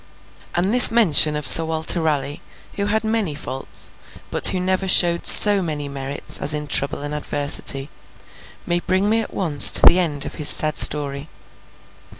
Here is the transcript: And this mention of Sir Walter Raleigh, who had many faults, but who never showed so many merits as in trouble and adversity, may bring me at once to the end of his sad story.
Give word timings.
And 0.55 0.73
this 0.73 0.89
mention 0.89 1.35
of 1.35 1.47
Sir 1.47 1.63
Walter 1.63 2.01
Raleigh, 2.01 2.41
who 2.73 2.87
had 2.87 3.03
many 3.03 3.35
faults, 3.35 3.93
but 4.31 4.47
who 4.47 4.59
never 4.59 4.87
showed 4.87 5.27
so 5.27 5.61
many 5.61 5.87
merits 5.87 6.41
as 6.41 6.55
in 6.55 6.65
trouble 6.65 7.03
and 7.03 7.13
adversity, 7.13 7.87
may 8.65 8.79
bring 8.79 9.07
me 9.11 9.21
at 9.21 9.31
once 9.31 9.69
to 9.73 9.85
the 9.85 9.99
end 9.99 10.25
of 10.25 10.33
his 10.41 10.49
sad 10.49 10.79
story. 10.79 11.29